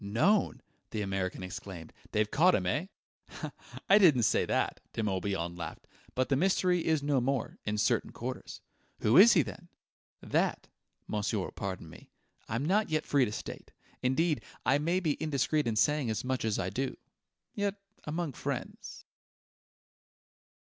[0.03, 1.93] "Known!" the American exclaimed.
[2.11, 2.87] "They've caught him, eh?"
[3.87, 5.85] "I didn't say that," De Morbihan laughed;
[6.15, 8.61] "but the mystery is no more in certain quarters."
[9.01, 9.69] "Who is he, then?"
[10.19, 10.67] "That
[11.05, 12.09] monsieur will pardon me
[12.49, 13.69] I'm not yet free to state.
[14.01, 16.97] Indeed, I may be indiscreet in saying as much as I do.
[17.53, 19.05] Yet, among friends..."